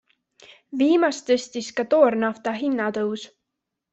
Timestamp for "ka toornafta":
1.79-2.57